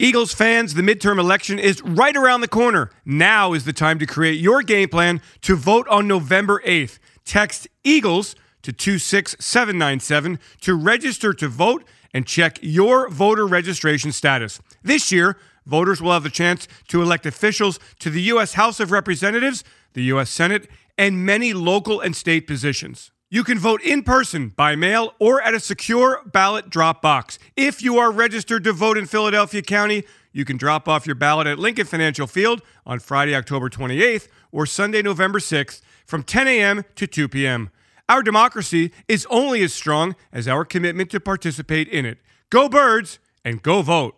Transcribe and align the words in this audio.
Eagles 0.00 0.32
fans, 0.32 0.74
the 0.74 0.82
midterm 0.82 1.18
election 1.18 1.58
is 1.58 1.82
right 1.82 2.16
around 2.16 2.40
the 2.40 2.46
corner. 2.46 2.88
Now 3.04 3.52
is 3.52 3.64
the 3.64 3.72
time 3.72 3.98
to 3.98 4.06
create 4.06 4.38
your 4.38 4.62
game 4.62 4.88
plan 4.88 5.20
to 5.40 5.56
vote 5.56 5.88
on 5.88 6.06
November 6.06 6.62
8th. 6.64 7.00
Text 7.24 7.66
Eagles 7.82 8.36
to 8.62 8.72
26797 8.72 10.38
to 10.60 10.74
register 10.76 11.34
to 11.34 11.48
vote 11.48 11.82
and 12.14 12.28
check 12.28 12.60
your 12.62 13.08
voter 13.08 13.44
registration 13.44 14.12
status. 14.12 14.60
This 14.84 15.10
year, 15.10 15.36
voters 15.66 16.00
will 16.00 16.12
have 16.12 16.22
the 16.22 16.30
chance 16.30 16.68
to 16.86 17.02
elect 17.02 17.26
officials 17.26 17.80
to 17.98 18.08
the 18.08 18.22
U.S. 18.22 18.54
House 18.54 18.78
of 18.78 18.92
Representatives, 18.92 19.64
the 19.94 20.04
U.S. 20.04 20.30
Senate, 20.30 20.70
and 20.96 21.26
many 21.26 21.52
local 21.52 22.00
and 22.00 22.14
state 22.14 22.46
positions. 22.46 23.10
You 23.30 23.44
can 23.44 23.58
vote 23.58 23.82
in 23.82 24.04
person, 24.04 24.54
by 24.56 24.74
mail, 24.74 25.12
or 25.18 25.42
at 25.42 25.52
a 25.52 25.60
secure 25.60 26.22
ballot 26.24 26.70
drop 26.70 27.02
box. 27.02 27.38
If 27.56 27.82
you 27.82 27.98
are 27.98 28.10
registered 28.10 28.64
to 28.64 28.72
vote 28.72 28.96
in 28.96 29.04
Philadelphia 29.04 29.60
County, 29.60 30.04
you 30.32 30.46
can 30.46 30.56
drop 30.56 30.88
off 30.88 31.04
your 31.04 31.14
ballot 31.14 31.46
at 31.46 31.58
Lincoln 31.58 31.84
Financial 31.84 32.26
Field 32.26 32.62
on 32.86 33.00
Friday, 33.00 33.34
October 33.34 33.68
28th 33.68 34.28
or 34.50 34.64
Sunday, 34.64 35.02
November 35.02 35.40
6th 35.40 35.82
from 36.06 36.22
10 36.22 36.48
a.m. 36.48 36.84
to 36.94 37.06
2 37.06 37.28
p.m. 37.28 37.68
Our 38.08 38.22
democracy 38.22 38.92
is 39.08 39.26
only 39.28 39.62
as 39.62 39.74
strong 39.74 40.16
as 40.32 40.48
our 40.48 40.64
commitment 40.64 41.10
to 41.10 41.20
participate 41.20 41.86
in 41.88 42.06
it. 42.06 42.16
Go 42.48 42.66
Birds 42.66 43.18
and 43.44 43.62
go 43.62 43.82
vote. 43.82 44.16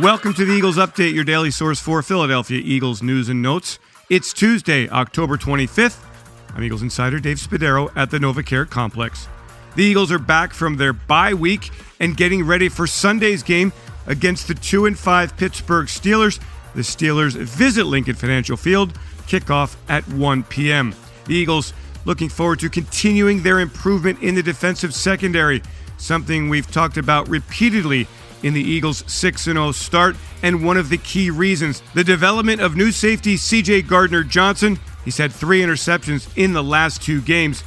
Welcome 0.00 0.34
to 0.34 0.44
the 0.44 0.52
Eagles 0.52 0.78
Update, 0.78 1.14
your 1.14 1.22
daily 1.22 1.52
source 1.52 1.78
for 1.78 2.02
Philadelphia 2.02 2.60
Eagles 2.60 3.04
news 3.04 3.28
and 3.28 3.40
notes. 3.40 3.78
It's 4.10 4.32
Tuesday, 4.32 4.88
October 4.88 5.36
25th. 5.36 6.08
I'm 6.54 6.62
Eagles 6.62 6.82
insider 6.82 7.18
Dave 7.18 7.38
Spadaro 7.38 7.90
at 7.96 8.10
the 8.10 8.18
NovaCare 8.18 8.68
Complex. 8.68 9.28
The 9.74 9.84
Eagles 9.84 10.12
are 10.12 10.18
back 10.18 10.52
from 10.52 10.76
their 10.76 10.92
bye 10.92 11.32
week 11.32 11.70
and 11.98 12.16
getting 12.16 12.44
ready 12.44 12.68
for 12.68 12.86
Sunday's 12.86 13.42
game 13.42 13.72
against 14.06 14.48
the 14.48 14.54
2 14.54 14.84
and 14.84 14.98
5 14.98 15.36
Pittsburgh 15.36 15.86
Steelers. 15.86 16.40
The 16.74 16.82
Steelers 16.82 17.36
visit 17.36 17.84
Lincoln 17.84 18.16
Financial 18.16 18.56
Field, 18.56 18.92
kickoff 19.26 19.76
at 19.88 20.06
1 20.08 20.42
p.m. 20.44 20.94
The 21.24 21.34
Eagles 21.34 21.72
looking 22.04 22.28
forward 22.28 22.60
to 22.60 22.68
continuing 22.68 23.42
their 23.42 23.60
improvement 23.60 24.22
in 24.22 24.34
the 24.34 24.42
defensive 24.42 24.94
secondary, 24.94 25.62
something 25.96 26.48
we've 26.48 26.70
talked 26.70 26.98
about 26.98 27.28
repeatedly 27.28 28.06
in 28.42 28.54
the 28.54 28.62
Eagles' 28.62 29.04
6 29.10 29.42
0 29.42 29.72
start, 29.72 30.16
and 30.42 30.64
one 30.64 30.76
of 30.76 30.88
the 30.88 30.98
key 30.98 31.30
reasons 31.30 31.82
the 31.94 32.04
development 32.04 32.60
of 32.60 32.76
new 32.76 32.90
safety 32.90 33.36
CJ 33.36 33.86
Gardner 33.86 34.24
Johnson 34.24 34.78
He's 35.04 35.18
had 35.18 35.32
three 35.32 35.60
interceptions 35.60 36.28
in 36.36 36.52
the 36.52 36.62
last 36.62 37.02
two 37.02 37.20
games, 37.20 37.64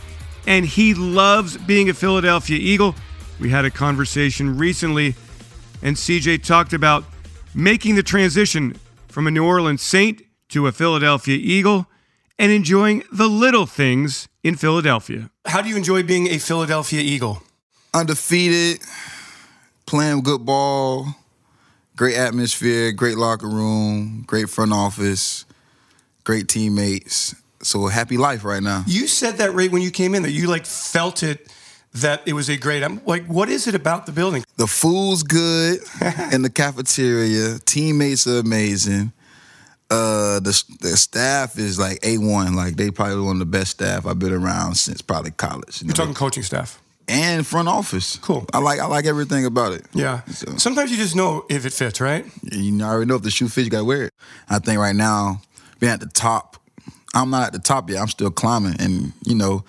and 0.48 0.66
he 0.66 0.94
loves 0.94 1.58
being 1.58 1.90
a 1.90 1.94
Philadelphia 1.94 2.58
Eagle. 2.58 2.96
We 3.40 3.50
had 3.50 3.66
a 3.66 3.72
conversation 3.72 4.58
recently, 4.58 5.16
and 5.82 5.98
CJ 5.98 6.44
talked 6.44 6.74
about 6.74 7.04
making 7.54 7.96
the 7.96 8.04
transition 8.04 8.78
from 9.08 9.28
a 9.28 9.32
New 9.32 9.46
Orleans 9.46 9.82
Saint 9.82 10.22
to 10.50 10.68
a 10.68 10.72
Philadelphia 10.72 11.38
Eagle 11.38 11.88
and 12.40 12.52
enjoying 12.52 13.04
the 13.12 13.28
little 13.28 13.66
things 13.66 14.28
in 14.44 14.56
Philadelphia. 14.56 15.30
How 15.46 15.62
do 15.62 15.70
you 15.70 15.78
enjoy 15.78 16.04
being 16.04 16.28
a 16.28 16.38
Philadelphia 16.38 17.02
Eagle? 17.02 17.42
Undefeated, 17.94 18.82
playing 19.86 20.22
good 20.22 20.46
ball, 20.46 21.08
great 21.96 22.16
atmosphere, 22.16 22.92
great 22.92 23.18
locker 23.18 23.48
room, 23.48 24.24
great 24.28 24.50
front 24.50 24.74
office 24.74 25.46
great 26.26 26.50
teammates. 26.50 27.34
So 27.62 27.88
a 27.88 27.92
happy 27.92 28.18
life 28.18 28.44
right 28.44 28.62
now. 28.62 28.84
You 28.86 29.08
said 29.08 29.38
that 29.38 29.54
right 29.54 29.72
when 29.72 29.82
you 29.82 29.92
came 29.92 30.14
in 30.14 30.24
that 30.24 30.32
you 30.32 30.48
like 30.48 30.66
felt 30.66 31.24
it 31.24 31.50
that 31.94 32.22
it 32.26 32.34
was 32.34 32.50
a 32.50 32.58
great. 32.58 32.84
I'm 32.84 33.00
like, 33.06 33.26
what 33.28 33.48
is 33.48 33.68
it 33.68 33.76
about 33.76 34.06
the 34.06 34.12
building? 34.12 34.44
The 34.58 34.68
food's 34.68 35.24
good 35.24 35.80
in 36.34 36.42
the 36.42 36.50
cafeteria. 36.50 37.60
Teammates 37.60 38.28
are 38.28 38.40
amazing. 38.40 39.14
Uh, 39.90 40.40
the 40.40 40.64
the 40.82 40.98
staff 40.98 41.58
is 41.58 41.80
like 41.80 42.00
a 42.04 42.18
one. 42.18 42.56
Like 42.56 42.76
they 42.76 42.92
probably 42.92 43.22
one 43.22 43.36
of 43.36 43.40
the 43.40 43.46
best 43.46 43.72
staff 43.72 44.06
I've 44.06 44.20
been 44.20 44.34
around 44.34 44.76
since 44.76 45.02
probably 45.02 45.32
college. 45.32 45.82
You 45.82 45.90
are 45.90 45.94
talking 45.94 46.14
coaching 46.14 46.44
staff 46.44 46.82
and 47.08 47.46
front 47.46 47.68
office. 47.68 48.18
Cool. 48.18 48.46
I 48.54 48.60
like 48.60 48.80
I 48.80 48.86
like 48.86 49.06
everything 49.06 49.46
about 49.46 49.74
it. 49.74 49.86
Yeah. 49.94 50.24
So. 50.24 50.58
Sometimes 50.58 50.92
you 50.92 50.98
just 50.98 51.16
know 51.16 51.46
if 51.50 51.66
it 51.66 51.74
fits, 51.74 52.02
right? 52.02 52.26
You 52.44 52.82
already 52.82 53.08
know 53.08 53.16
if 53.16 53.22
the 53.22 53.32
shoe 53.32 53.48
fits, 53.48 53.66
you 53.66 53.72
gotta 53.72 53.86
wear 53.86 54.04
it. 54.06 54.14
I 54.50 54.60
think 54.60 54.80
right 54.80 54.96
now 54.96 55.42
being 55.80 55.92
at 55.92 56.00
the 56.00 56.08
top. 56.08 56.58
I'm 57.14 57.30
not 57.30 57.48
at 57.48 57.54
the 57.54 57.60
top 57.60 57.90
yet. 57.90 58.02
I'm 58.02 58.10
still 58.10 58.30
climbing, 58.30 58.76
and 58.80 59.14
you 59.26 59.36
know, 59.36 59.64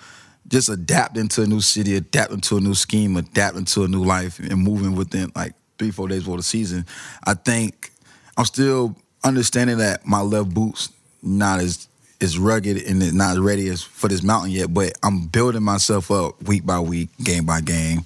just 0.49 0.67
adapting 0.67 1.29
to 1.29 1.43
a 1.43 1.47
new 1.47 1.61
city, 1.61 1.95
adapting 1.95 2.41
to 2.41 2.57
a 2.57 2.59
new 2.59 2.75
scheme, 2.75 3.15
adapting 3.15 3.63
to 3.65 3.85
a 3.85 3.87
new 3.87 4.03
life, 4.03 4.39
and 4.39 4.61
moving 4.61 4.95
within 4.95 5.31
like 5.33 5.53
three, 5.79 5.91
four 5.91 6.09
days 6.09 6.19
before 6.19 6.37
the 6.37 6.43
season. 6.43 6.85
I 7.25 7.35
think 7.35 7.91
I'm 8.35 8.43
still 8.45 8.97
understanding 9.23 9.77
that 9.77 10.05
my 10.05 10.21
left 10.21 10.53
boot's 10.53 10.91
not 11.23 11.59
as 11.59 11.87
as 12.21 12.37
rugged 12.37 12.77
and 12.77 13.13
not 13.13 13.31
as 13.31 13.39
ready 13.39 13.67
as 13.69 13.83
for 13.83 14.07
this 14.07 14.23
mountain 14.23 14.51
yet, 14.51 14.73
but 14.73 14.93
I'm 15.03 15.27
building 15.27 15.63
myself 15.63 16.09
up 16.11 16.41
week 16.43 16.65
by 16.65 16.79
week, 16.79 17.09
game 17.23 17.45
by 17.45 17.61
game, 17.61 18.05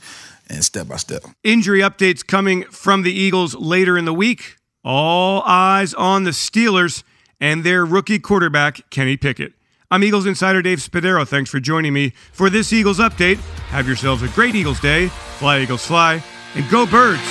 and 0.49 0.63
step 0.63 0.87
by 0.87 0.97
step. 0.97 1.23
Injury 1.43 1.79
updates 1.79 2.25
coming 2.25 2.63
from 2.65 3.03
the 3.03 3.11
Eagles 3.11 3.55
later 3.55 3.97
in 3.97 4.05
the 4.05 4.13
week. 4.13 4.57
All 4.83 5.43
eyes 5.45 5.93
on 5.93 6.23
the 6.23 6.31
Steelers 6.31 7.03
and 7.39 7.63
their 7.63 7.85
rookie 7.85 8.19
quarterback, 8.19 8.89
Kenny 8.89 9.17
Pickett. 9.17 9.53
I'm 9.89 10.03
Eagles 10.03 10.25
insider 10.25 10.61
Dave 10.61 10.79
Spadaro. 10.79 11.27
Thanks 11.27 11.49
for 11.49 11.59
joining 11.59 11.93
me 11.93 12.13
for 12.31 12.49
this 12.49 12.71
Eagles 12.71 12.99
update. 12.99 13.37
Have 13.69 13.87
yourselves 13.87 14.23
a 14.23 14.29
great 14.29 14.55
Eagles 14.55 14.79
day. 14.79 15.07
Fly, 15.07 15.59
Eagles, 15.59 15.85
fly, 15.85 16.23
and 16.55 16.69
go, 16.69 16.85
birds. 16.85 17.21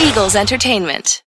Eagles 0.00 0.34
Entertainment. 0.36 1.22